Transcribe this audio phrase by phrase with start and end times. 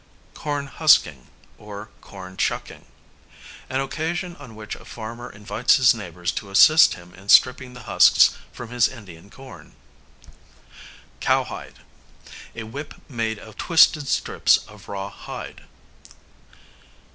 [0.33, 1.27] Corn husking,
[1.59, 2.87] or corn shucking,
[3.69, 7.83] an occasion on which a farmer invites his neighbours to assist him in stripping the
[7.83, 9.75] husks from his Indian corn.
[11.19, 11.81] Cow hide,
[12.55, 15.65] a whip made of twisted strips of raw hide.